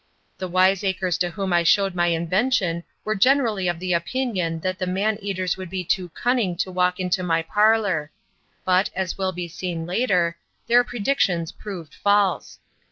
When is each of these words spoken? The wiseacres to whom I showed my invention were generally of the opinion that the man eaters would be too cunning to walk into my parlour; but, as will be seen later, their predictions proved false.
The 0.39 0.47
wiseacres 0.47 1.19
to 1.19 1.29
whom 1.29 1.53
I 1.53 1.61
showed 1.61 1.93
my 1.93 2.07
invention 2.07 2.83
were 3.05 3.13
generally 3.13 3.67
of 3.67 3.77
the 3.79 3.93
opinion 3.93 4.61
that 4.61 4.79
the 4.79 4.87
man 4.87 5.19
eaters 5.21 5.57
would 5.57 5.69
be 5.69 5.83
too 5.83 6.09
cunning 6.09 6.57
to 6.57 6.71
walk 6.71 6.99
into 6.99 7.21
my 7.21 7.43
parlour; 7.43 8.09
but, 8.65 8.89
as 8.95 9.19
will 9.19 9.31
be 9.31 9.47
seen 9.47 9.85
later, 9.85 10.37
their 10.65 10.83
predictions 10.83 11.51
proved 11.51 11.93
false. 11.93 12.57